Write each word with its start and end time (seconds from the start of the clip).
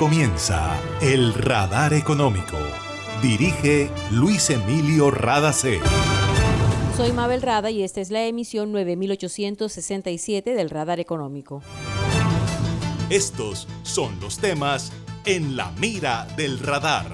comienza 0.00 0.80
El 1.02 1.34
Radar 1.34 1.92
Económico. 1.92 2.56
Dirige 3.20 3.90
Luis 4.10 4.48
Emilio 4.48 5.10
Radacé. 5.10 5.78
Soy 6.96 7.12
Mabel 7.12 7.42
Rada 7.42 7.70
y 7.70 7.82
esta 7.82 8.00
es 8.00 8.10
la 8.10 8.24
emisión 8.24 8.72
9867 8.72 10.54
del 10.54 10.70
Radar 10.70 11.00
Económico. 11.00 11.60
Estos 13.10 13.68
son 13.82 14.18
los 14.20 14.38
temas 14.38 14.90
en 15.26 15.54
la 15.54 15.70
mira 15.72 16.26
del 16.34 16.60
radar. 16.60 17.12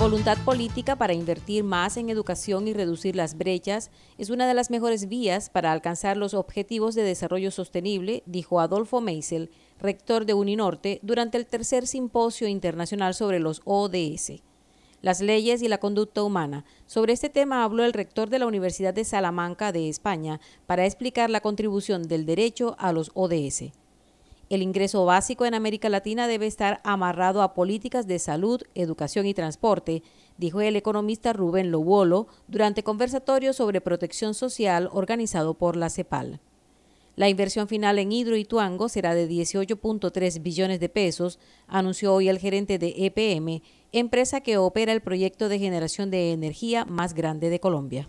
Voluntad 0.00 0.38
política 0.46 0.96
para 0.96 1.12
invertir 1.12 1.62
más 1.62 1.98
en 1.98 2.08
educación 2.08 2.66
y 2.66 2.72
reducir 2.72 3.16
las 3.16 3.36
brechas 3.36 3.90
es 4.16 4.30
una 4.30 4.48
de 4.48 4.54
las 4.54 4.70
mejores 4.70 5.10
vías 5.10 5.50
para 5.50 5.72
alcanzar 5.72 6.16
los 6.16 6.32
objetivos 6.32 6.94
de 6.94 7.02
desarrollo 7.02 7.50
sostenible, 7.50 8.22
dijo 8.24 8.60
Adolfo 8.60 9.02
Meisel, 9.02 9.50
rector 9.78 10.24
de 10.24 10.32
Uninorte, 10.32 11.00
durante 11.02 11.36
el 11.36 11.44
tercer 11.44 11.86
simposio 11.86 12.48
internacional 12.48 13.12
sobre 13.12 13.40
los 13.40 13.60
ODS, 13.66 14.40
las 15.02 15.20
leyes 15.20 15.60
y 15.60 15.68
la 15.68 15.76
conducta 15.76 16.22
humana. 16.22 16.64
Sobre 16.86 17.12
este 17.12 17.28
tema 17.28 17.62
habló 17.62 17.84
el 17.84 17.92
rector 17.92 18.30
de 18.30 18.38
la 18.38 18.46
Universidad 18.46 18.94
de 18.94 19.04
Salamanca 19.04 19.70
de 19.70 19.90
España 19.90 20.40
para 20.64 20.86
explicar 20.86 21.28
la 21.28 21.42
contribución 21.42 22.04
del 22.04 22.24
derecho 22.24 22.74
a 22.78 22.94
los 22.94 23.10
ODS. 23.12 23.64
El 24.50 24.62
ingreso 24.62 25.04
básico 25.04 25.46
en 25.46 25.54
América 25.54 25.88
Latina 25.88 26.26
debe 26.26 26.48
estar 26.48 26.80
amarrado 26.82 27.42
a 27.42 27.54
políticas 27.54 28.08
de 28.08 28.18
salud, 28.18 28.60
educación 28.74 29.26
y 29.26 29.32
transporte, 29.32 30.02
dijo 30.38 30.60
el 30.60 30.74
economista 30.74 31.32
Rubén 31.32 31.70
Lobolo 31.70 32.26
durante 32.48 32.82
conversatorio 32.82 33.52
sobre 33.52 33.80
protección 33.80 34.34
social 34.34 34.88
organizado 34.92 35.54
por 35.54 35.76
la 35.76 35.88
CEPAL. 35.88 36.40
La 37.14 37.28
inversión 37.28 37.68
final 37.68 38.00
en 38.00 38.10
Hidroituango 38.10 38.88
será 38.88 39.14
de 39.14 39.28
18.3 39.28 40.42
billones 40.42 40.80
de 40.80 40.88
pesos, 40.88 41.38
anunció 41.68 42.12
hoy 42.12 42.28
el 42.28 42.40
gerente 42.40 42.78
de 42.78 42.94
EPM, 43.06 43.62
empresa 43.92 44.40
que 44.40 44.58
opera 44.58 44.92
el 44.92 45.00
proyecto 45.00 45.48
de 45.48 45.60
generación 45.60 46.10
de 46.10 46.32
energía 46.32 46.84
más 46.86 47.14
grande 47.14 47.50
de 47.50 47.60
Colombia. 47.60 48.08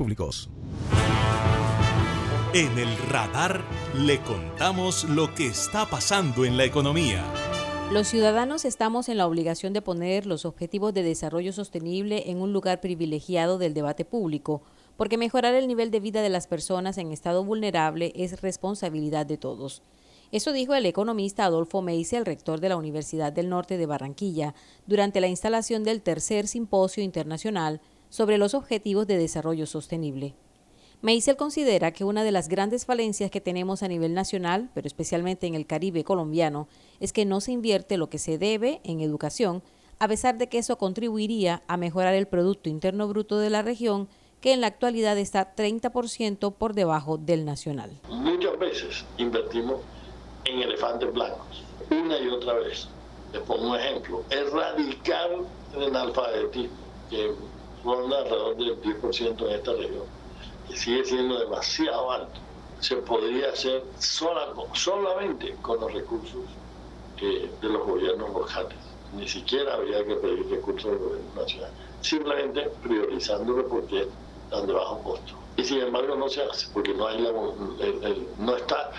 Públicos. 0.00 0.48
En 2.54 2.78
el 2.78 2.96
radar 3.10 3.62
le 3.94 4.18
contamos 4.22 5.04
lo 5.04 5.34
que 5.34 5.48
está 5.48 5.84
pasando 5.84 6.46
en 6.46 6.56
la 6.56 6.64
economía. 6.64 7.22
Los 7.92 8.08
ciudadanos 8.08 8.64
estamos 8.64 9.10
en 9.10 9.18
la 9.18 9.26
obligación 9.26 9.74
de 9.74 9.82
poner 9.82 10.24
los 10.24 10.46
objetivos 10.46 10.94
de 10.94 11.02
desarrollo 11.02 11.52
sostenible 11.52 12.30
en 12.30 12.38
un 12.38 12.54
lugar 12.54 12.80
privilegiado 12.80 13.58
del 13.58 13.74
debate 13.74 14.06
público, 14.06 14.62
porque 14.96 15.18
mejorar 15.18 15.54
el 15.54 15.68
nivel 15.68 15.90
de 15.90 16.00
vida 16.00 16.22
de 16.22 16.30
las 16.30 16.46
personas 16.46 16.96
en 16.96 17.12
estado 17.12 17.44
vulnerable 17.44 18.14
es 18.16 18.40
responsabilidad 18.40 19.26
de 19.26 19.36
todos. 19.36 19.82
Eso 20.32 20.54
dijo 20.54 20.74
el 20.74 20.86
economista 20.86 21.44
Adolfo 21.44 21.82
Meise, 21.82 22.16
el 22.16 22.24
rector 22.24 22.60
de 22.60 22.70
la 22.70 22.78
Universidad 22.78 23.34
del 23.34 23.50
Norte 23.50 23.76
de 23.76 23.84
Barranquilla, 23.84 24.54
durante 24.86 25.20
la 25.20 25.28
instalación 25.28 25.84
del 25.84 26.00
tercer 26.00 26.48
simposio 26.48 27.04
internacional 27.04 27.82
sobre 28.10 28.36
los 28.36 28.54
objetivos 28.54 29.06
de 29.06 29.16
desarrollo 29.16 29.66
sostenible. 29.66 30.34
Meisel 31.02 31.38
considera 31.38 31.92
que 31.92 32.04
una 32.04 32.24
de 32.24 32.32
las 32.32 32.48
grandes 32.48 32.84
falencias 32.84 33.30
que 33.30 33.40
tenemos 33.40 33.82
a 33.82 33.88
nivel 33.88 34.12
nacional, 34.12 34.68
pero 34.74 34.86
especialmente 34.86 35.46
en 35.46 35.54
el 35.54 35.66
Caribe 35.66 36.04
colombiano, 36.04 36.68
es 37.00 37.14
que 37.14 37.24
no 37.24 37.40
se 37.40 37.52
invierte 37.52 37.96
lo 37.96 38.10
que 38.10 38.18
se 38.18 38.36
debe 38.36 38.82
en 38.84 39.00
educación, 39.00 39.62
a 39.98 40.08
pesar 40.08 40.36
de 40.36 40.48
que 40.48 40.58
eso 40.58 40.76
contribuiría 40.76 41.62
a 41.68 41.78
mejorar 41.78 42.14
el 42.14 42.26
Producto 42.26 42.68
Interno 42.68 43.08
Bruto 43.08 43.38
de 43.38 43.48
la 43.48 43.62
región, 43.62 44.08
que 44.42 44.52
en 44.52 44.60
la 44.60 44.66
actualidad 44.66 45.16
está 45.16 45.54
30% 45.54 46.52
por 46.54 46.74
debajo 46.74 47.16
del 47.16 47.46
nacional. 47.46 47.92
Muchas 48.08 48.58
veces 48.58 49.04
invertimos 49.16 49.80
en 50.44 50.60
elefantes 50.60 51.12
blancos, 51.12 51.64
una 51.90 52.18
y 52.18 52.28
otra 52.28 52.54
vez. 52.54 52.88
Les 53.32 53.42
pongo 53.42 53.70
un 53.70 53.76
ejemplo, 53.76 54.24
erradicar 54.30 55.30
el 55.76 55.82
analfabetismo, 55.84 56.76
ronda 57.84 58.18
alrededor 58.18 58.56
del 58.56 58.80
10% 58.82 59.46
en 59.46 59.50
esta 59.50 59.72
región, 59.72 60.04
que 60.68 60.76
sigue 60.76 61.04
siendo 61.04 61.38
demasiado 61.38 62.10
alto. 62.10 62.40
Se 62.80 62.96
podría 62.96 63.50
hacer 63.50 63.82
sola, 63.98 64.48
solamente 64.72 65.54
con 65.60 65.80
los 65.80 65.92
recursos 65.92 66.42
eh, 67.20 67.50
de 67.60 67.68
los 67.68 67.86
gobiernos 67.86 68.32
locales. 68.32 68.78
Ni 69.14 69.28
siquiera 69.28 69.74
habría 69.74 70.04
que 70.04 70.14
pedir 70.14 70.48
recursos 70.48 70.90
del 70.90 70.98
gobierno 70.98 71.34
nacional. 71.34 71.70
Simplemente 72.00 72.70
priorizándolo 72.82 73.68
porque 73.68 74.06
están 74.44 74.66
de 74.66 74.72
bajo 74.72 75.02
costo. 75.02 75.34
Y 75.56 75.64
sin 75.64 75.80
embargo 75.80 76.14
no 76.14 76.28
se 76.28 76.42
hace, 76.42 76.68
porque 76.72 76.94
no 76.94 77.06
hay 77.06 77.20
la, 77.20 77.30
el, 77.30 78.26
no 78.38 78.56
está, 78.56 78.90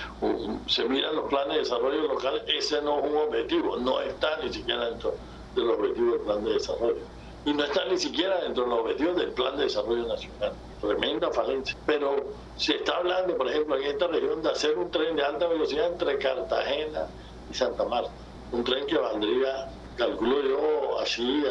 se 0.67 0.87
miran 0.87 1.15
los 1.15 1.27
planes 1.29 1.53
de 1.53 1.59
desarrollo 1.59 2.01
local, 2.03 2.43
ese 2.47 2.81
no 2.83 2.99
es 2.99 3.11
un 3.11 3.17
objetivo, 3.17 3.77
no 3.77 3.99
está 4.01 4.37
ni 4.43 4.53
siquiera 4.53 4.89
dentro 4.89 5.15
de 5.55 5.61
los 5.63 5.79
objetivos 5.79 6.13
del 6.13 6.21
plan 6.21 6.43
de 6.43 6.53
desarrollo 6.53 7.10
y 7.45 7.53
no 7.53 7.63
está 7.63 7.85
ni 7.85 7.97
siquiera 7.97 8.41
dentro 8.41 8.63
de 8.63 8.69
los 8.69 8.79
objetivos 8.79 9.15
del 9.17 9.31
Plan 9.31 9.57
de 9.57 9.63
Desarrollo 9.63 10.07
Nacional. 10.07 10.53
Tremenda 10.79 11.31
falencia. 11.31 11.75
Pero 11.85 12.25
se 12.55 12.75
está 12.75 12.97
hablando, 12.97 13.35
por 13.35 13.47
ejemplo, 13.47 13.77
en 13.77 13.83
esta 13.83 14.07
región 14.07 14.41
de 14.41 14.49
hacer 14.49 14.77
un 14.77 14.91
tren 14.91 15.15
de 15.15 15.23
alta 15.23 15.47
velocidad 15.47 15.87
entre 15.87 16.17
Cartagena 16.17 17.07
y 17.49 17.53
Santa 17.53 17.83
Marta. 17.85 18.11
Un 18.51 18.63
tren 18.63 18.85
que 18.85 18.97
valdría, 18.97 19.69
calculo 19.95 20.41
yo, 20.41 20.99
así 20.99 21.43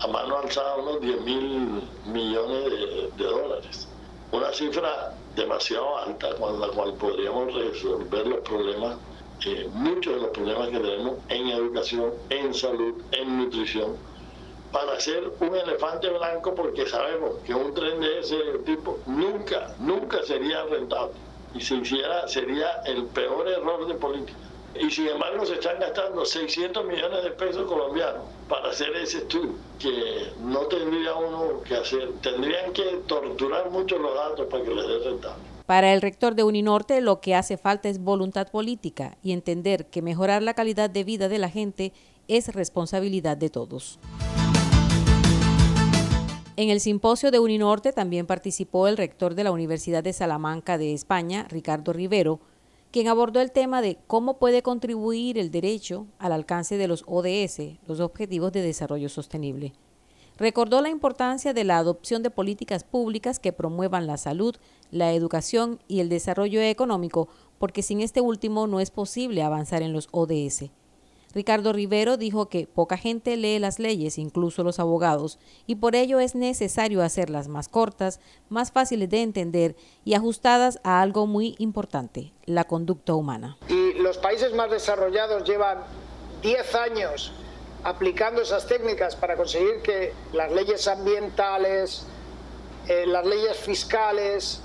a, 0.00 0.06
mano 0.06 0.38
alzada, 0.38 0.76
unos 0.76 1.00
10 1.00 1.20
mil 1.22 1.82
millones 2.06 2.64
de, 2.64 3.10
de 3.16 3.24
dólares. 3.24 3.88
Una 4.32 4.52
cifra 4.52 5.14
demasiado 5.36 5.98
alta 5.98 6.34
con 6.36 6.60
la 6.60 6.68
cual 6.68 6.94
podríamos 6.94 7.54
resolver 7.54 8.26
los 8.26 8.40
problemas 8.40 8.96
eh, 9.44 9.68
muchos 9.74 10.14
de 10.14 10.20
los 10.20 10.30
problemas 10.30 10.68
que 10.68 10.78
tenemos 10.78 11.14
en 11.28 11.48
educación, 11.48 12.12
en 12.30 12.54
salud, 12.54 12.94
en 13.10 13.38
nutrición, 13.38 13.96
para 14.72 14.94
hacer 14.94 15.30
un 15.40 15.54
elefante 15.54 16.08
blanco 16.08 16.54
porque 16.54 16.86
sabemos 16.86 17.36
que 17.44 17.54
un 17.54 17.74
tren 17.74 18.00
de 18.00 18.20
ese 18.20 18.36
tipo 18.64 18.98
nunca, 19.06 19.74
nunca 19.78 20.22
sería 20.22 20.64
rentable. 20.64 21.12
Y 21.54 21.60
si 21.60 21.74
hiciera, 21.74 22.26
sería 22.26 22.82
el 22.86 23.04
peor 23.06 23.46
error 23.48 23.86
de 23.86 23.94
política. 23.94 24.38
Y 24.74 24.90
sin 24.90 25.08
embargo 25.08 25.44
se 25.44 25.54
están 25.54 25.78
gastando 25.78 26.24
600 26.24 26.86
millones 26.86 27.22
de 27.22 27.30
pesos 27.32 27.68
colombianos 27.68 28.22
para 28.48 28.70
hacer 28.70 28.96
ese 28.96 29.18
estudio, 29.18 29.52
que 29.78 30.32
no 30.40 30.60
tendría 30.60 31.14
uno 31.14 31.62
que 31.62 31.74
hacer. 31.74 32.08
Tendrían 32.22 32.72
que 32.72 33.02
torturar 33.06 33.70
mucho 33.70 33.98
los 33.98 34.14
datos 34.14 34.46
para 34.46 34.64
que 34.64 34.74
les 34.74 34.88
dé 34.88 35.10
rentable. 35.10 35.42
Para 35.66 35.92
el 35.92 36.00
rector 36.00 36.34
de 36.34 36.42
Uninorte, 36.42 37.00
lo 37.02 37.20
que 37.20 37.34
hace 37.34 37.58
falta 37.58 37.88
es 37.88 38.02
voluntad 38.02 38.50
política 38.50 39.16
y 39.22 39.32
entender 39.32 39.86
que 39.86 40.00
mejorar 40.02 40.42
la 40.42 40.54
calidad 40.54 40.88
de 40.88 41.04
vida 41.04 41.28
de 41.28 41.38
la 41.38 41.50
gente 41.50 41.92
es 42.28 42.54
responsabilidad 42.54 43.36
de 43.36 43.50
todos. 43.50 43.98
En 46.54 46.68
el 46.68 46.80
simposio 46.80 47.30
de 47.30 47.38
Uninorte 47.38 47.94
también 47.94 48.26
participó 48.26 48.86
el 48.86 48.98
rector 48.98 49.34
de 49.34 49.42
la 49.42 49.52
Universidad 49.52 50.04
de 50.04 50.12
Salamanca 50.12 50.76
de 50.76 50.92
España, 50.92 51.46
Ricardo 51.48 51.94
Rivero, 51.94 52.40
quien 52.90 53.08
abordó 53.08 53.40
el 53.40 53.52
tema 53.52 53.80
de 53.80 53.96
cómo 54.06 54.38
puede 54.38 54.62
contribuir 54.62 55.38
el 55.38 55.50
derecho 55.50 56.06
al 56.18 56.32
alcance 56.32 56.76
de 56.76 56.88
los 56.88 57.04
ODS, 57.06 57.78
los 57.86 58.00
Objetivos 58.00 58.52
de 58.52 58.60
Desarrollo 58.60 59.08
Sostenible. 59.08 59.72
Recordó 60.36 60.82
la 60.82 60.90
importancia 60.90 61.54
de 61.54 61.64
la 61.64 61.78
adopción 61.78 62.22
de 62.22 62.28
políticas 62.28 62.84
públicas 62.84 63.38
que 63.38 63.54
promuevan 63.54 64.06
la 64.06 64.18
salud, 64.18 64.54
la 64.90 65.14
educación 65.14 65.78
y 65.88 66.00
el 66.00 66.10
desarrollo 66.10 66.60
económico, 66.60 67.28
porque 67.58 67.80
sin 67.80 68.02
este 68.02 68.20
último 68.20 68.66
no 68.66 68.78
es 68.80 68.90
posible 68.90 69.42
avanzar 69.42 69.80
en 69.80 69.94
los 69.94 70.08
ODS. 70.10 70.70
Ricardo 71.34 71.72
Rivero 71.72 72.16
dijo 72.16 72.48
que 72.48 72.66
poca 72.66 72.96
gente 72.96 73.36
lee 73.36 73.58
las 73.58 73.78
leyes, 73.78 74.18
incluso 74.18 74.62
los 74.62 74.78
abogados, 74.78 75.38
y 75.66 75.76
por 75.76 75.96
ello 75.96 76.20
es 76.20 76.34
necesario 76.34 77.02
hacerlas 77.02 77.48
más 77.48 77.68
cortas, 77.68 78.20
más 78.48 78.72
fáciles 78.72 79.08
de 79.08 79.22
entender 79.22 79.76
y 80.04 80.14
ajustadas 80.14 80.78
a 80.84 81.00
algo 81.00 81.26
muy 81.26 81.54
importante, 81.58 82.32
la 82.44 82.64
conducta 82.64 83.14
humana. 83.14 83.56
Y 83.68 83.94
los 83.94 84.18
países 84.18 84.54
más 84.54 84.70
desarrollados 84.70 85.44
llevan 85.44 85.78
10 86.42 86.74
años 86.74 87.32
aplicando 87.84 88.42
esas 88.42 88.66
técnicas 88.66 89.16
para 89.16 89.36
conseguir 89.36 89.80
que 89.82 90.12
las 90.32 90.52
leyes 90.52 90.86
ambientales, 90.86 92.04
eh, 92.88 93.06
las 93.06 93.26
leyes 93.26 93.56
fiscales, 93.56 94.60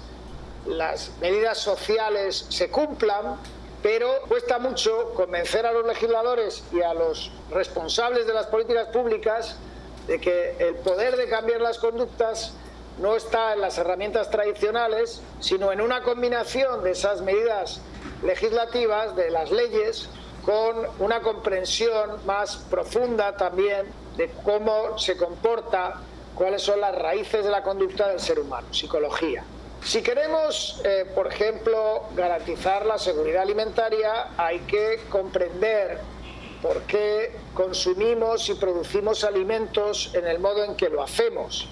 las 0.68 1.12
medidas 1.22 1.58
sociales 1.58 2.46
se 2.50 2.70
cumplan 2.70 3.38
pero 3.84 4.22
cuesta 4.28 4.60
mucho 4.60 5.14
convencer 5.14 5.66
a 5.66 5.72
los 5.72 5.86
legisladores 5.86 6.64
y 6.72 6.82
a 6.82 6.94
los 6.94 7.32
responsables 7.52 8.26
de 8.28 8.34
las 8.34 8.48
políticas 8.48 8.88
públicas 8.88 9.58
de 10.08 10.20
que 10.20 10.56
el 10.60 10.76
poder 10.76 11.18
de 11.18 11.30
cambiar 11.30 11.62
las 11.62 11.78
conductas 11.78 12.54
no 12.98 13.16
está 13.16 13.54
en 13.54 13.62
las 13.62 13.78
herramientas 13.78 14.30
tradicionales, 14.30 15.22
sino 15.40 15.72
en 15.72 15.82
una 15.82 16.02
combinación 16.02 16.84
de 16.84 16.92
esas 16.92 17.22
medidas 17.22 17.82
legislativas, 18.24 19.16
de 19.16 19.30
las 19.30 19.52
leyes, 19.52 20.10
con 20.44 20.88
una 21.00 21.22
comprensión 21.22 22.26
más 22.26 22.56
profunda 22.70 23.36
también 23.36 23.86
de 24.16 24.32
cómo 24.44 24.98
se 24.98 25.18
comporta, 25.18 26.02
cuáles 26.36 26.62
son 26.62 26.82
las 26.82 26.96
raíces 26.96 27.44
de 27.44 27.52
la 27.52 27.62
conducta 27.62 28.08
del 28.08 28.20
ser 28.20 28.40
humano, 28.40 28.74
psicología. 28.74 29.44
Si 29.84 30.02
queremos, 30.02 30.82
eh, 30.84 31.06
por 31.16 31.28
ejemplo, 31.28 32.04
garantizar 32.16 32.86
la 32.86 32.98
seguridad 32.98 33.44
alimentaria, 33.44 34.30
hay 34.38 34.60
que 34.62 35.02
comprender 35.10 36.00
por 36.62 36.82
qué 36.84 37.32
consumimos 37.54 38.50
y 38.50 38.56
producimos 38.56 39.24
alimentos 39.24 40.12
en 40.14 40.28
el 40.28 40.40
modo 40.40 40.64
en 40.64 40.76
que 40.76 40.90
lo 40.90 41.02
hacemos. 41.02 41.70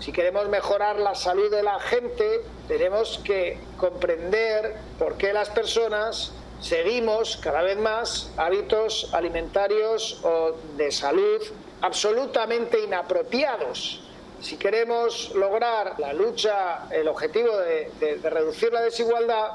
Si 0.00 0.10
queremos 0.10 0.48
mejorar 0.48 0.98
la 0.98 1.14
salud 1.14 1.50
de 1.50 1.62
la 1.62 1.78
gente, 1.78 2.40
tenemos 2.66 3.20
que 3.22 3.58
comprender 3.76 4.74
por 4.98 5.16
qué 5.16 5.32
las 5.32 5.48
personas 5.50 6.32
seguimos 6.60 7.36
cada 7.36 7.62
vez 7.62 7.76
más 7.76 8.32
hábitos 8.36 9.10
alimentarios 9.12 10.20
o 10.24 10.56
de 10.76 10.90
salud 10.90 11.40
absolutamente 11.82 12.80
inapropiados 12.80 14.00
si 14.42 14.56
queremos 14.56 15.32
lograr 15.34 15.98
la 15.98 16.12
lucha, 16.12 16.88
el 16.90 17.06
objetivo 17.06 17.56
de, 17.56 18.18
reducir 18.24 18.72
la 18.72 18.82
desigualdad, 18.82 19.52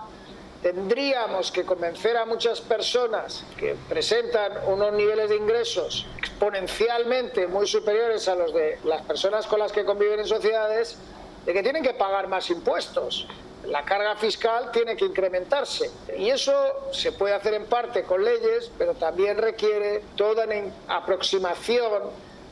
tendríamos 0.62 1.52
que 1.52 1.66
convencer 1.66 2.16
a 2.18 2.26
muchas 2.26 2.62
personas 2.62 3.44
que 3.58 3.76
presentan 3.90 4.54
unos 4.68 4.94
niveles 4.94 5.30
de 5.30 5.36
ingresos 5.36 6.08
exponencialmente 6.18 7.48
muy 7.48 7.68
superiores 7.68 8.28
a 8.28 8.36
los 8.36 8.54
de 8.54 8.80
las 8.86 9.02
personas 9.04 9.46
con 9.46 9.60
las 9.60 9.72
que 9.72 9.86
conviven 9.86 10.22
en 10.22 10.26
sociedades, 10.26 10.98
de 11.46 11.54
que 11.54 11.62
tienen 11.62 11.84
que 11.84 11.94
pagar 11.94 12.28
más 12.28 12.50
impuestos. 12.50 13.28
La 13.66 13.84
carga 13.84 14.16
fiscal 14.16 14.72
tiene 14.72 14.96
que 14.96 15.06
incrementarse 15.06 15.92
y 16.18 16.30
eso 16.30 16.54
se 16.94 17.12
puede 17.12 17.34
hacer 17.34 17.54
en 17.54 17.66
parte 17.66 18.04
con 18.04 18.24
leyes, 18.24 18.72
pero 18.78 18.94
también 18.94 19.38
requiere 19.38 20.04
toda 20.16 20.46
una 20.46 20.72
aproximación 20.88 22.04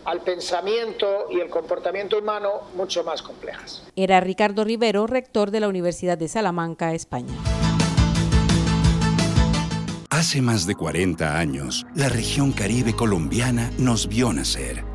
al 0.05 0.21
pensamiento 0.21 1.27
y 1.31 1.39
el 1.39 1.49
comportamiento 1.49 2.19
humano 2.19 2.61
mucho 2.75 3.03
más 3.03 3.21
complejas. 3.21 3.83
Era 3.95 4.19
Ricardo 4.19 4.63
Rivero, 4.63 5.07
rector 5.07 5.51
de 5.51 5.59
la 5.59 5.67
Universidad 5.67 6.17
de 6.17 6.27
Salamanca, 6.27 6.93
España. 6.93 7.33
Hace 10.09 10.41
más 10.41 10.65
de 10.65 10.75
40 10.75 11.37
años, 11.37 11.85
la 11.93 12.07
región 12.07 12.51
caribe 12.53 12.95
colombiana 12.95 13.69
nos 13.77 14.07
vio 14.07 14.31
nacer 14.31 14.94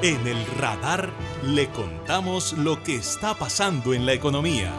En 0.00 0.28
el 0.28 0.46
radar 0.56 1.12
le 1.44 1.68
contamos 1.72 2.52
lo 2.56 2.80
que 2.84 2.94
está 2.94 3.34
pasando 3.34 3.94
en 3.94 4.06
la 4.06 4.12
economía. 4.12 4.72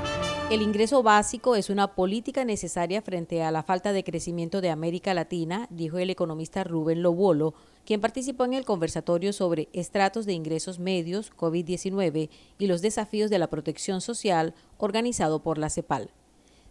El 0.49 0.61
ingreso 0.61 1.03
básico 1.03 1.57
es 1.57 1.69
una 1.69 1.93
política 1.93 2.45
necesaria 2.45 3.01
frente 3.01 3.43
a 3.43 3.51
la 3.51 3.61
falta 3.61 3.91
de 3.91 4.05
crecimiento 4.05 4.61
de 4.61 4.69
América 4.69 5.13
Latina, 5.13 5.67
dijo 5.71 5.97
el 5.97 6.09
economista 6.09 6.63
Rubén 6.63 7.03
Lobolo, 7.03 7.53
quien 7.85 7.99
participó 7.99 8.45
en 8.45 8.53
el 8.53 8.63
conversatorio 8.63 9.33
sobre 9.33 9.67
estratos 9.73 10.25
de 10.25 10.31
ingresos 10.31 10.79
medios, 10.79 11.33
COVID-19 11.35 12.29
y 12.57 12.67
los 12.67 12.81
desafíos 12.81 13.29
de 13.29 13.39
la 13.39 13.49
protección 13.49 13.99
social 13.99 14.53
organizado 14.77 15.43
por 15.43 15.57
la 15.57 15.69
CEPAL. 15.69 16.11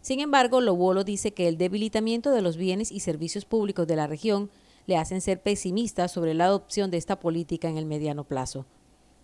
Sin 0.01 0.21
embargo, 0.21 0.59
Lobolo 0.59 1.03
dice 1.03 1.35
que 1.35 1.47
el 1.47 1.59
debilitamiento 1.59 2.31
de 2.31 2.41
los 2.41 2.57
bienes 2.57 2.91
y 2.91 3.01
servicios 3.01 3.45
públicos 3.45 3.85
de 3.85 3.95
la 3.95 4.07
región 4.07 4.49
le 4.89 4.97
hacen 4.97 5.21
ser 5.21 5.39
pesimistas 5.39 6.11
sobre 6.11 6.33
la 6.33 6.45
adopción 6.45 6.89
de 6.89 6.97
esta 6.97 7.19
política 7.19 7.69
en 7.69 7.77
el 7.77 7.85
mediano 7.85 8.23
plazo. 8.23 8.65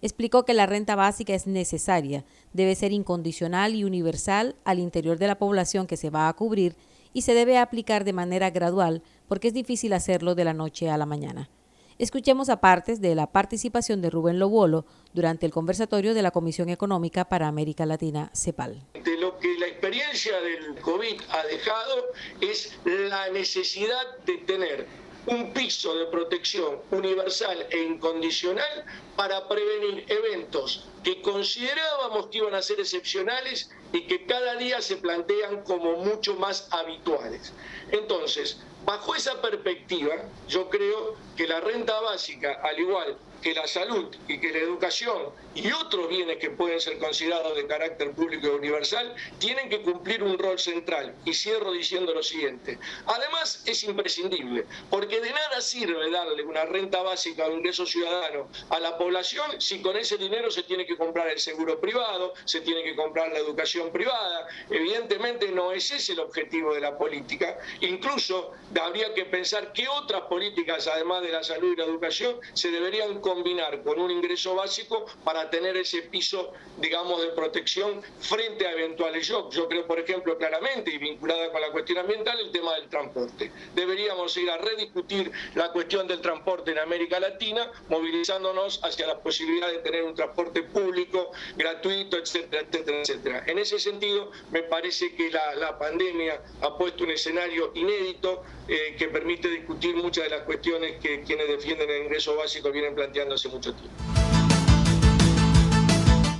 Explicó 0.03 0.45
que 0.45 0.53
la 0.53 0.67
renta 0.67 0.95
básica 0.95 1.33
es 1.33 1.47
necesaria, 1.47 2.23
debe 2.53 2.75
ser 2.75 2.91
incondicional 2.91 3.73
y 3.73 3.83
universal 3.83 4.55
al 4.63 4.77
interior 4.77 5.17
de 5.17 5.25
la 5.25 5.39
población 5.39 5.87
que 5.87 5.97
se 5.97 6.11
va 6.11 6.29
a 6.29 6.33
cubrir 6.33 6.75
y 7.13 7.23
se 7.23 7.33
debe 7.33 7.57
aplicar 7.57 8.03
de 8.03 8.13
manera 8.13 8.51
gradual 8.51 9.01
porque 9.27 9.47
es 9.47 9.55
difícil 9.55 9.93
hacerlo 9.93 10.35
de 10.35 10.43
la 10.43 10.53
noche 10.53 10.91
a 10.91 10.97
la 10.97 11.07
mañana. 11.07 11.49
Escuchemos 11.97 12.49
a 12.49 12.61
partes 12.61 13.01
de 13.01 13.15
la 13.15 13.31
participación 13.31 14.03
de 14.03 14.11
Rubén 14.11 14.37
Lobolo 14.37 14.85
durante 15.13 15.47
el 15.47 15.51
conversatorio 15.51 16.13
de 16.13 16.21
la 16.21 16.29
Comisión 16.29 16.69
Económica 16.69 17.25
para 17.25 17.47
América 17.47 17.87
Latina, 17.87 18.29
CEPAL. 18.35 18.83
De 18.93 19.17
lo 19.17 19.39
que 19.39 19.57
la 19.57 19.65
experiencia 19.65 20.39
del 20.41 20.79
COVID 20.81 21.21
ha 21.29 21.43
dejado 21.47 22.03
es 22.41 22.77
la 22.85 23.29
necesidad 23.29 24.17
de 24.27 24.37
tener 24.39 25.04
un 25.27 25.53
piso 25.53 25.95
de 25.95 26.05
protección 26.05 26.79
universal 26.91 27.65
e 27.69 27.83
incondicional 27.83 28.85
para 29.15 29.47
prevenir 29.47 30.05
eventos 30.07 30.85
que 31.03 31.21
considerábamos 31.21 32.27
que 32.27 32.39
iban 32.39 32.55
a 32.55 32.61
ser 32.61 32.79
excepcionales 32.79 33.69
y 33.93 34.01
que 34.07 34.25
cada 34.25 34.55
día 34.55 34.81
se 34.81 34.97
plantean 34.97 35.63
como 35.63 35.97
mucho 35.97 36.35
más 36.35 36.67
habituales. 36.71 37.53
Entonces, 37.91 38.59
bajo 38.85 39.15
esa 39.15 39.41
perspectiva, 39.41 40.15
yo 40.47 40.69
creo 40.69 41.15
que 41.35 41.47
la 41.47 41.59
renta 41.59 41.99
básica, 42.01 42.59
al 42.63 42.79
igual 42.79 43.17
que 43.45 43.53
la 43.53 43.67
salud 43.67 44.07
y 44.27 44.39
que 44.39 44.51
la 44.51 44.57
educación 44.57 45.29
y 45.53 45.71
otros 45.71 46.09
bienes 46.09 46.37
que 46.37 46.49
pueden 46.49 46.81
ser 46.81 46.97
considerados 46.97 47.55
de 47.55 47.67
carácter 47.67 48.11
público 48.13 48.47
y 48.47 48.49
universal 48.49 49.13
tienen 49.37 49.69
que 49.69 49.83
cumplir 49.83 50.23
un 50.23 50.39
rol 50.39 50.57
central. 50.57 51.13
Y 51.25 51.35
cierro 51.35 51.71
diciendo 51.71 52.11
lo 52.11 52.23
siguiente. 52.23 52.79
Además, 53.05 53.61
es 53.67 53.83
imprescindible, 53.83 54.65
porque 54.89 55.21
de 55.21 55.29
nada 55.29 55.61
sirve 55.61 56.09
darle 56.09 56.43
una 56.43 56.65
renta 56.65 57.03
básica 57.03 57.47
de 57.47 57.53
ingreso 57.53 57.85
ciudadano 57.85 58.49
a 58.71 58.79
la 58.79 58.97
población 58.97 59.61
si 59.61 59.79
con 59.79 59.95
ese 59.95 60.17
dinero 60.17 60.49
se 60.49 60.63
tiene 60.63 60.87
que 60.87 60.97
comprar 60.97 61.27
el 61.29 61.39
seguro 61.39 61.79
privado, 61.79 62.33
se 62.45 62.61
tiene 62.61 62.81
que 62.81 62.95
comprar 62.95 63.31
la 63.31 63.37
educación 63.37 63.91
privada. 63.91 64.47
Evidentemente 64.71 65.51
no 65.51 65.71
es 65.71 65.91
ese 65.91 66.13
el 66.13 66.19
objetivo 66.21 66.73
de 66.73 66.81
la 66.81 66.97
política. 66.97 67.59
Incluso 67.81 68.53
habría 68.81 69.13
que 69.13 69.25
pensar 69.25 69.71
qué 69.71 69.87
otras 69.87 70.21
políticas, 70.23 70.87
además 70.87 71.21
de 71.21 71.29
la 71.29 71.43
salud 71.43 71.73
y 71.73 71.75
la 71.75 71.85
educación, 71.85 72.39
se 72.53 72.71
deberían 72.71 73.21
combinar 73.35 73.83
con 73.83 73.99
un 73.99 74.11
ingreso 74.11 74.55
básico 74.55 75.05
para 75.23 75.49
tener 75.49 75.75
ese 75.75 76.03
piso, 76.03 76.53
digamos, 76.77 77.21
de 77.21 77.29
protección 77.29 78.01
frente 78.19 78.65
a 78.65 78.71
eventuales 78.71 79.27
shocks. 79.27 79.55
Yo 79.55 79.67
creo, 79.67 79.85
por 79.85 79.99
ejemplo, 79.99 80.37
claramente, 80.37 80.91
y 80.91 80.97
vinculada 80.97 81.51
con 81.51 81.59
la 81.59 81.69
cuestión 81.71 81.97
ambiental, 81.99 82.39
el 82.39 82.51
tema 82.51 82.75
del 82.75 82.87
transporte. 82.87 83.51
Deberíamos 83.73 84.35
ir 84.37 84.49
a 84.49 84.57
rediscutir 84.57 85.31
la 85.53 85.71
cuestión 85.73 86.07
del 86.07 86.21
transporte 86.21 86.71
en 86.71 86.79
América 86.79 87.19
Latina, 87.19 87.69
movilizándonos 87.89 88.81
hacia 88.83 89.05
la 89.07 89.19
posibilidad 89.19 89.69
de 89.69 89.79
tener 89.79 90.03
un 90.03 90.15
transporte 90.15 90.63
público, 90.63 91.31
gratuito, 91.57 92.17
etcétera, 92.17 92.63
etcétera, 92.63 93.01
etcétera. 93.01 93.43
En 93.47 93.59
ese 93.59 93.79
sentido, 93.79 94.31
me 94.51 94.63
parece 94.63 95.13
que 95.15 95.29
la, 95.29 95.55
la 95.55 95.77
pandemia 95.77 96.41
ha 96.61 96.77
puesto 96.77 97.03
un 97.03 97.11
escenario 97.11 97.71
inédito 97.75 98.43
eh, 98.67 98.95
que 98.97 99.09
permite 99.09 99.49
discutir 99.49 99.95
muchas 99.95 100.23
de 100.23 100.29
las 100.31 100.41
cuestiones 100.41 100.99
que 101.01 101.21
quienes 101.21 101.47
defienden 101.47 101.89
el 101.89 102.03
ingreso 102.03 102.35
básico 102.35 102.71
vienen 102.71 102.95
planteando 102.95 103.24
hace 103.33 103.49
mucho 103.49 103.73
tiempo. 103.73 103.95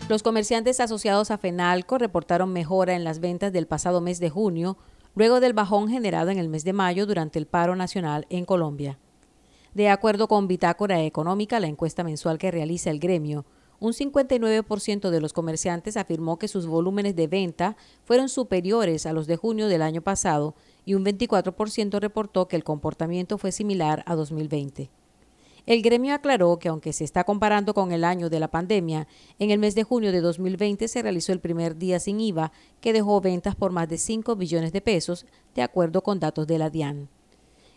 Los 0.07 0.21
comerciantes 0.21 0.79
asociados 0.79 1.31
a 1.31 1.39
FENALCO 1.39 1.97
reportaron 1.97 2.53
mejora 2.53 2.93
en 2.93 3.03
las 3.03 3.19
ventas 3.19 3.51
del 3.51 3.65
pasado 3.65 4.01
mes 4.01 4.19
de 4.19 4.29
junio, 4.29 4.77
luego 5.15 5.39
del 5.39 5.53
bajón 5.53 5.89
generado 5.89 6.29
en 6.29 6.37
el 6.37 6.47
mes 6.47 6.63
de 6.63 6.73
mayo 6.73 7.07
durante 7.07 7.39
el 7.39 7.47
paro 7.47 7.75
nacional 7.75 8.27
en 8.29 8.45
Colombia. 8.45 8.99
De 9.73 9.89
acuerdo 9.89 10.27
con 10.27 10.47
Bitácora 10.47 11.01
Económica, 11.01 11.59
la 11.59 11.67
encuesta 11.67 12.03
mensual 12.03 12.37
que 12.37 12.51
realiza 12.51 12.91
el 12.91 12.99
gremio, 12.99 13.45
un 13.79 13.93
59% 13.93 15.09
de 15.09 15.21
los 15.21 15.33
comerciantes 15.33 15.97
afirmó 15.97 16.37
que 16.39 16.47
sus 16.47 16.65
volúmenes 16.65 17.15
de 17.15 17.27
venta 17.27 17.75
fueron 18.03 18.29
superiores 18.29 19.05
a 19.05 19.13
los 19.13 19.27
de 19.27 19.35
junio 19.35 19.67
del 19.67 19.81
año 19.81 20.01
pasado 20.01 20.55
y 20.85 20.93
un 20.93 21.03
24% 21.03 21.99
reportó 21.99 22.47
que 22.47 22.55
el 22.55 22.63
comportamiento 22.63 23.37
fue 23.37 23.51
similar 23.51 24.03
a 24.05 24.15
2020. 24.15 24.89
El 25.65 25.81
gremio 25.81 26.13
aclaró 26.13 26.59
que 26.59 26.69
aunque 26.69 26.93
se 26.93 27.03
está 27.03 27.23
comparando 27.23 27.73
con 27.73 27.91
el 27.91 28.03
año 28.03 28.29
de 28.29 28.39
la 28.39 28.49
pandemia, 28.49 29.07
en 29.39 29.49
el 29.49 29.57
mes 29.57 29.73
de 29.73 29.83
junio 29.83 30.11
de 30.11 30.21
2020 30.21 30.87
se 30.87 31.01
realizó 31.01 31.31
el 31.31 31.39
primer 31.39 31.75
día 31.75 31.99
sin 31.99 32.19
IVA 32.19 32.51
que 32.81 32.93
dejó 32.93 33.19
ventas 33.19 33.55
por 33.55 33.71
más 33.71 33.89
de 33.89 33.97
5 33.97 34.35
billones 34.35 34.71
de 34.71 34.81
pesos, 34.81 35.25
de 35.55 35.63
acuerdo 35.63 36.03
con 36.03 36.19
datos 36.19 36.45
de 36.45 36.59
la 36.59 36.69
DIAN. 36.69 37.09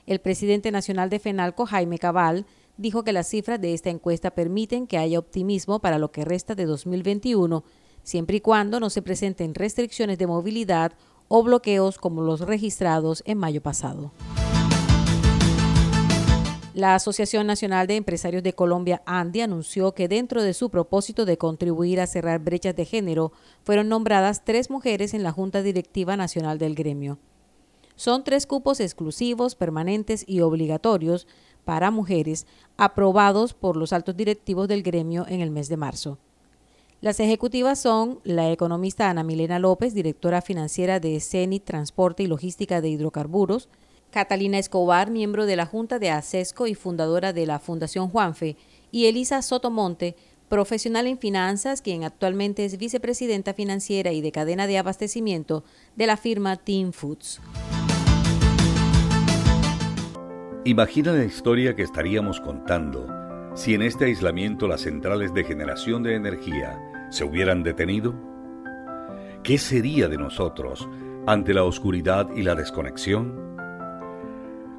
El 0.06 0.20
presidente 0.20 0.70
nacional 0.70 1.08
de 1.08 1.18
FENALCO, 1.18 1.64
Jaime 1.64 1.98
Cabal, 1.98 2.44
dijo 2.76 3.04
que 3.04 3.12
las 3.12 3.28
cifras 3.28 3.60
de 3.60 3.72
esta 3.72 3.90
encuesta 3.90 4.30
permiten 4.30 4.86
que 4.86 4.98
haya 4.98 5.18
optimismo 5.18 5.80
para 5.80 5.98
lo 5.98 6.10
que 6.12 6.26
resta 6.26 6.54
de 6.54 6.66
2021, 6.66 7.64
siempre 8.02 8.36
y 8.36 8.40
cuando 8.40 8.80
no 8.80 8.90
se 8.90 9.02
presenten 9.02 9.54
restricciones 9.54 10.18
de 10.18 10.26
movilidad 10.26 10.92
o 11.28 11.42
bloqueos 11.42 11.98
como 11.98 12.22
los 12.22 12.40
registrados 12.40 13.22
en 13.26 13.38
mayo 13.38 13.62
pasado. 13.62 14.12
La 16.78 16.94
Asociación 16.94 17.48
Nacional 17.48 17.88
de 17.88 17.96
Empresarios 17.96 18.44
de 18.44 18.52
Colombia, 18.52 19.02
ANDI, 19.04 19.40
anunció 19.40 19.94
que 19.94 20.06
dentro 20.06 20.44
de 20.44 20.54
su 20.54 20.70
propósito 20.70 21.24
de 21.24 21.36
contribuir 21.36 22.00
a 22.00 22.06
cerrar 22.06 22.38
brechas 22.38 22.76
de 22.76 22.84
género, 22.84 23.32
fueron 23.64 23.88
nombradas 23.88 24.44
tres 24.44 24.70
mujeres 24.70 25.12
en 25.12 25.24
la 25.24 25.32
Junta 25.32 25.62
Directiva 25.62 26.16
Nacional 26.16 26.58
del 26.58 26.76
gremio. 26.76 27.18
Son 27.96 28.22
tres 28.22 28.46
cupos 28.46 28.78
exclusivos, 28.78 29.56
permanentes 29.56 30.22
y 30.28 30.40
obligatorios 30.40 31.26
para 31.64 31.90
mujeres 31.90 32.46
aprobados 32.76 33.54
por 33.54 33.76
los 33.76 33.92
altos 33.92 34.16
directivos 34.16 34.68
del 34.68 34.84
gremio 34.84 35.26
en 35.28 35.40
el 35.40 35.50
mes 35.50 35.68
de 35.68 35.78
marzo. 35.78 36.18
Las 37.00 37.18
ejecutivas 37.18 37.80
son 37.80 38.20
la 38.22 38.52
economista 38.52 39.10
Ana 39.10 39.24
Milena 39.24 39.58
López, 39.58 39.94
directora 39.94 40.42
financiera 40.42 41.00
de 41.00 41.18
CENIT 41.18 41.64
Transporte 41.64 42.22
y 42.22 42.28
Logística 42.28 42.80
de 42.80 42.90
Hidrocarburos, 42.90 43.68
Catalina 44.10 44.58
Escobar, 44.58 45.10
miembro 45.10 45.44
de 45.44 45.56
la 45.56 45.66
Junta 45.66 45.98
de 45.98 46.10
ACESCO 46.10 46.66
y 46.66 46.74
fundadora 46.74 47.32
de 47.32 47.46
la 47.46 47.58
Fundación 47.58 48.08
Juanfe, 48.08 48.56
y 48.90 49.06
Elisa 49.06 49.42
Sotomonte, 49.42 50.16
profesional 50.48 51.06
en 51.06 51.18
finanzas, 51.18 51.82
quien 51.82 52.04
actualmente 52.04 52.64
es 52.64 52.78
vicepresidenta 52.78 53.52
financiera 53.52 54.12
y 54.12 54.22
de 54.22 54.32
cadena 54.32 54.66
de 54.66 54.78
abastecimiento 54.78 55.62
de 55.94 56.06
la 56.06 56.16
firma 56.16 56.56
Team 56.56 56.92
Foods. 56.92 57.40
Imagina 60.64 61.12
la 61.12 61.24
historia 61.24 61.76
que 61.76 61.82
estaríamos 61.82 62.40
contando 62.40 63.06
si 63.54 63.74
en 63.74 63.82
este 63.82 64.06
aislamiento 64.06 64.68
las 64.68 64.82
centrales 64.82 65.34
de 65.34 65.44
generación 65.44 66.02
de 66.02 66.14
energía 66.14 66.78
se 67.10 67.24
hubieran 67.24 67.62
detenido. 67.62 68.14
¿Qué 69.42 69.58
sería 69.58 70.08
de 70.08 70.16
nosotros 70.16 70.88
ante 71.26 71.52
la 71.54 71.64
oscuridad 71.64 72.28
y 72.36 72.42
la 72.42 72.54
desconexión? 72.54 73.47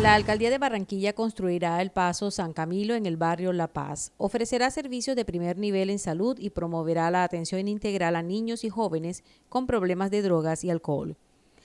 La 0.00 0.14
alcaldía 0.14 0.50
de 0.50 0.58
Barranquilla 0.58 1.12
construirá 1.12 1.82
el 1.82 1.90
paso 1.90 2.30
San 2.30 2.52
Camilo 2.52 2.94
en 2.94 3.04
el 3.04 3.16
barrio 3.16 3.52
La 3.52 3.66
Paz. 3.66 4.12
Ofrecerá 4.16 4.70
servicios 4.70 5.16
de 5.16 5.24
primer 5.24 5.58
nivel 5.58 5.90
en 5.90 5.98
salud 5.98 6.38
y 6.38 6.50
promoverá 6.50 7.10
la 7.10 7.24
atención 7.24 7.66
integral 7.66 8.14
a 8.14 8.22
niños 8.22 8.62
y 8.62 8.68
jóvenes 8.68 9.24
con 9.48 9.66
problemas 9.66 10.12
de 10.12 10.22
drogas 10.22 10.62
y 10.62 10.70
alcohol. 10.70 11.16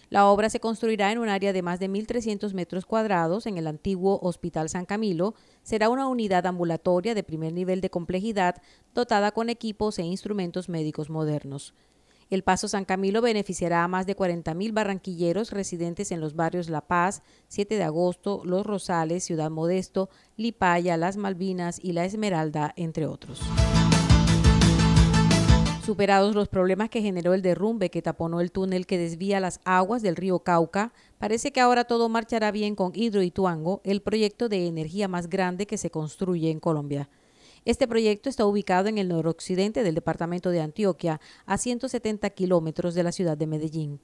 La 0.09 0.25
obra 0.25 0.49
se 0.49 0.59
construirá 0.59 1.11
en 1.11 1.19
un 1.19 1.29
área 1.29 1.53
de 1.53 1.61
más 1.61 1.79
de 1.79 1.89
1.300 1.89 2.53
metros 2.53 2.87
cuadrados 2.87 3.45
en 3.45 3.59
el 3.59 3.67
antiguo 3.67 4.19
Hospital 4.23 4.67
San 4.67 4.85
Camilo. 4.85 5.35
Será 5.61 5.89
una 5.89 6.07
unidad 6.07 6.47
ambulatoria 6.47 7.13
de 7.13 7.21
primer 7.21 7.53
nivel 7.53 7.81
de 7.81 7.91
complejidad 7.91 8.63
dotada 8.95 9.31
con 9.31 9.49
equipos 9.49 9.99
e 9.99 10.03
instrumentos 10.03 10.69
médicos 10.69 11.11
modernos. 11.11 11.75
El 12.29 12.43
Paso 12.43 12.67
San 12.67 12.85
Camilo 12.85 13.21
beneficiará 13.21 13.83
a 13.83 13.87
más 13.87 14.05
de 14.05 14.15
40.000 14.15 14.73
barranquilleros 14.73 15.51
residentes 15.51 16.11
en 16.11 16.19
los 16.19 16.35
barrios 16.35 16.69
La 16.69 16.81
Paz, 16.81 17.21
7 17.47 17.75
de 17.75 17.83
agosto, 17.83 18.41
Los 18.45 18.65
Rosales, 18.65 19.23
Ciudad 19.23 19.51
Modesto, 19.51 20.09
Lipaya, 20.37 20.97
Las 20.97 21.17
Malvinas 21.17 21.79
y 21.81 21.93
La 21.93 22.05
Esmeralda, 22.05 22.73
entre 22.75 23.05
otros. 23.05 23.41
Superados 25.85 26.33
los 26.33 26.47
problemas 26.47 26.89
que 26.89 27.01
generó 27.01 27.33
el 27.33 27.41
derrumbe 27.41 27.89
que 27.89 28.01
taponó 28.01 28.39
el 28.39 28.53
túnel 28.53 28.85
que 28.85 28.97
desvía 28.97 29.41
las 29.41 29.59
aguas 29.65 30.01
del 30.01 30.15
río 30.15 30.39
Cauca, 30.39 30.93
parece 31.17 31.51
que 31.51 31.59
ahora 31.59 31.83
todo 31.83 32.07
marchará 32.07 32.51
bien 32.51 32.73
con 32.75 32.93
Hidroituango, 32.95 33.81
el 33.83 34.01
proyecto 34.01 34.47
de 34.47 34.67
energía 34.67 35.09
más 35.09 35.29
grande 35.29 35.67
que 35.67 35.77
se 35.77 35.91
construye 35.91 36.49
en 36.51 36.61
Colombia. 36.61 37.09
Este 37.65 37.87
proyecto 37.87 38.27
está 38.27 38.45
ubicado 38.45 38.89
en 38.89 38.97
el 38.97 39.07
noroccidente 39.07 39.83
del 39.83 39.95
departamento 39.95 40.49
de 40.49 40.59
Antioquia, 40.59 41.21
a 41.45 41.57
170 41.57 42.29
kilómetros 42.31 42.93
de 42.93 43.03
la 43.03 43.13
ciudad 43.13 43.37
de 43.37 43.47
Medellín. 43.47 44.01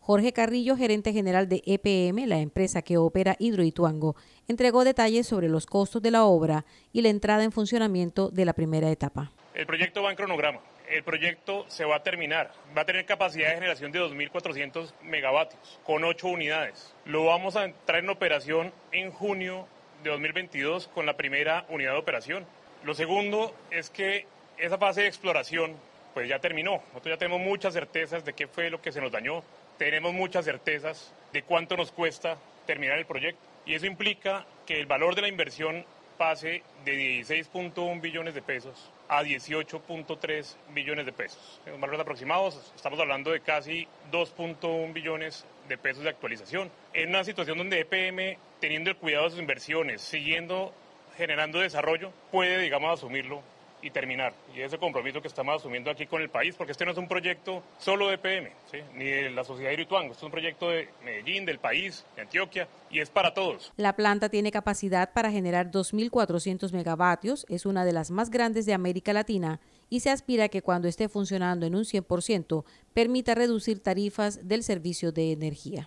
Jorge 0.00 0.32
Carrillo, 0.32 0.76
gerente 0.76 1.12
general 1.12 1.46
de 1.46 1.62
EPM, 1.66 2.26
la 2.26 2.38
empresa 2.38 2.80
que 2.80 2.96
opera 2.96 3.36
Hidroituango, 3.38 4.16
entregó 4.48 4.82
detalles 4.82 5.26
sobre 5.26 5.48
los 5.48 5.66
costos 5.66 6.00
de 6.00 6.10
la 6.10 6.24
obra 6.24 6.64
y 6.90 7.02
la 7.02 7.10
entrada 7.10 7.44
en 7.44 7.52
funcionamiento 7.52 8.30
de 8.30 8.46
la 8.46 8.54
primera 8.54 8.90
etapa. 8.90 9.30
El 9.54 9.66
proyecto 9.66 10.02
va 10.02 10.10
en 10.10 10.16
cronograma. 10.16 10.60
El 10.90 11.04
proyecto 11.04 11.66
se 11.68 11.84
va 11.84 11.96
a 11.96 12.02
terminar. 12.02 12.52
Va 12.76 12.82
a 12.82 12.86
tener 12.86 13.04
capacidad 13.04 13.50
de 13.50 13.54
generación 13.56 13.92
de 13.92 14.00
2.400 14.00 14.92
megavatios 15.02 15.80
con 15.84 16.02
8 16.02 16.28
unidades. 16.28 16.94
Lo 17.04 17.26
vamos 17.26 17.56
a 17.56 17.66
entrar 17.66 18.02
en 18.02 18.08
operación 18.08 18.72
en 18.90 19.10
junio 19.10 19.66
de 20.02 20.10
2022 20.10 20.88
con 20.88 21.04
la 21.06 21.16
primera 21.16 21.66
unidad 21.68 21.92
de 21.92 21.98
operación. 21.98 22.46
Lo 22.84 22.94
segundo 22.94 23.54
es 23.70 23.90
que 23.90 24.26
esa 24.58 24.76
fase 24.76 25.02
de 25.02 25.06
exploración 25.06 25.76
pues 26.14 26.28
ya 26.28 26.38
terminó. 26.40 26.82
Nosotros 26.88 27.14
ya 27.14 27.18
tenemos 27.18 27.40
muchas 27.40 27.74
certezas 27.74 28.24
de 28.24 28.32
qué 28.32 28.46
fue 28.46 28.70
lo 28.70 28.82
que 28.82 28.92
se 28.92 29.00
nos 29.00 29.12
dañó. 29.12 29.42
Tenemos 29.78 30.12
muchas 30.12 30.44
certezas 30.44 31.14
de 31.32 31.42
cuánto 31.42 31.76
nos 31.76 31.92
cuesta 31.92 32.36
terminar 32.66 32.98
el 32.98 33.06
proyecto. 33.06 33.40
Y 33.64 33.74
eso 33.74 33.86
implica 33.86 34.44
que 34.66 34.80
el 34.80 34.86
valor 34.86 35.14
de 35.14 35.22
la 35.22 35.28
inversión 35.28 35.84
pase 36.18 36.62
de 36.84 37.22
16.1 37.22 38.00
billones 38.00 38.34
de 38.34 38.42
pesos 38.42 38.90
a 39.08 39.22
18.3 39.22 40.56
billones 40.74 41.06
de 41.06 41.12
pesos. 41.12 41.60
En 41.66 41.80
valores 41.80 42.00
aproximados, 42.00 42.72
estamos 42.74 42.98
hablando 43.00 43.30
de 43.30 43.40
casi 43.40 43.86
2.1 44.10 44.92
billones 44.92 45.46
de 45.68 45.78
pesos 45.78 46.02
de 46.02 46.10
actualización. 46.10 46.70
En 46.92 47.10
una 47.10 47.24
situación 47.24 47.58
donde 47.58 47.80
EPM, 47.80 48.38
teniendo 48.60 48.90
el 48.90 48.96
cuidado 48.96 49.24
de 49.24 49.30
sus 49.30 49.40
inversiones, 49.40 50.02
siguiendo 50.02 50.72
generando 51.16 51.60
desarrollo, 51.60 52.12
puede, 52.30 52.58
digamos, 52.58 52.98
asumirlo 52.98 53.42
y 53.82 53.90
terminar. 53.90 54.32
Y 54.54 54.60
ese 54.60 54.78
compromiso 54.78 55.20
que 55.20 55.28
estamos 55.28 55.56
asumiendo 55.56 55.90
aquí 55.90 56.06
con 56.06 56.22
el 56.22 56.30
país, 56.30 56.54
porque 56.56 56.72
este 56.72 56.84
no 56.84 56.92
es 56.92 56.98
un 56.98 57.08
proyecto 57.08 57.62
solo 57.78 58.08
de 58.08 58.16
PM, 58.16 58.52
ni 58.94 59.04
de 59.04 59.30
la 59.30 59.44
sociedad 59.44 59.70
de 59.70 59.74
Irituango, 59.74 60.12
este 60.12 60.20
es 60.20 60.24
un 60.24 60.30
proyecto 60.30 60.70
de 60.70 60.88
Medellín, 61.04 61.44
del 61.44 61.58
país, 61.58 62.06
de 62.14 62.22
Antioquia, 62.22 62.68
y 62.90 63.00
es 63.00 63.10
para 63.10 63.34
todos. 63.34 63.72
La 63.76 63.96
planta 63.96 64.28
tiene 64.28 64.52
capacidad 64.52 65.12
para 65.12 65.32
generar 65.32 65.70
2.400 65.70 66.72
megavatios, 66.72 67.44
es 67.48 67.66
una 67.66 67.84
de 67.84 67.92
las 67.92 68.10
más 68.10 68.30
grandes 68.30 68.66
de 68.66 68.74
América 68.74 69.12
Latina 69.12 69.60
y 69.90 70.00
se 70.00 70.10
aspira 70.10 70.44
a 70.44 70.48
que 70.48 70.62
cuando 70.62 70.88
esté 70.88 71.08
funcionando 71.08 71.66
en 71.66 71.74
un 71.74 71.84
100% 71.84 72.64
permita 72.94 73.34
reducir 73.34 73.82
tarifas 73.82 74.48
del 74.48 74.62
servicio 74.62 75.12
de 75.12 75.32
energía. 75.32 75.86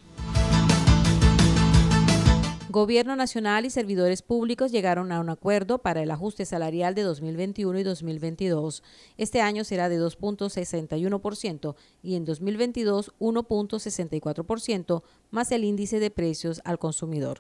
Gobierno 2.76 3.16
Nacional 3.16 3.66
y 3.66 3.70
servidores 3.70 4.22
públicos 4.22 4.70
llegaron 4.70 5.14
a 5.14 5.22
un 5.22 5.30
acuerdo 5.30 5.78
para 5.78 6.04
el 6.04 6.12
ajuste 6.12 6.44
salarial 6.44 6.94
de 6.94 7.04
2021 7.04 7.80
y 7.80 7.84
2022. 7.84 8.84
Este 9.16 9.40
año 9.40 9.64
será 9.64 9.88
de 9.88 9.98
2.61% 9.98 11.76
y 12.04 12.16
en 12.16 12.26
2022 12.26 13.14
1.64% 13.18 15.04
más 15.32 15.54
el 15.54 15.64
índice 15.64 16.02
de 16.02 16.12
precios 16.12 16.60
al 16.66 16.78
consumidor. 16.78 17.40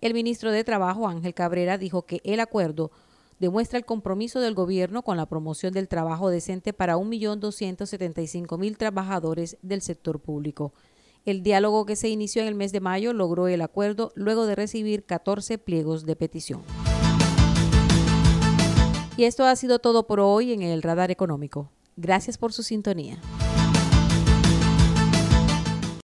El 0.00 0.14
ministro 0.14 0.50
de 0.50 0.64
Trabajo, 0.64 1.06
Ángel 1.06 1.34
Cabrera, 1.34 1.76
dijo 1.76 2.06
que 2.06 2.22
el 2.24 2.40
acuerdo 2.40 2.92
demuestra 3.40 3.78
el 3.78 3.84
compromiso 3.84 4.40
del 4.40 4.54
gobierno 4.54 5.02
con 5.02 5.18
la 5.18 5.26
promoción 5.26 5.74
del 5.74 5.88
trabajo 5.88 6.30
decente 6.30 6.72
para 6.72 6.96
1.275.000 6.96 8.76
trabajadores 8.78 9.58
del 9.60 9.82
sector 9.82 10.18
público. 10.18 10.72
El 11.24 11.44
diálogo 11.44 11.86
que 11.86 11.94
se 11.94 12.08
inició 12.08 12.42
en 12.42 12.48
el 12.48 12.56
mes 12.56 12.72
de 12.72 12.80
mayo 12.80 13.12
logró 13.12 13.46
el 13.46 13.60
acuerdo 13.62 14.10
luego 14.16 14.44
de 14.44 14.56
recibir 14.56 15.04
14 15.04 15.56
pliegos 15.56 16.04
de 16.04 16.16
petición. 16.16 16.62
Y 19.16 19.24
esto 19.24 19.44
ha 19.44 19.54
sido 19.54 19.78
todo 19.78 20.08
por 20.08 20.18
hoy 20.18 20.52
en 20.52 20.62
el 20.62 20.82
Radar 20.82 21.12
Económico. 21.12 21.70
Gracias 21.96 22.38
por 22.38 22.52
su 22.52 22.64
sintonía. 22.64 23.20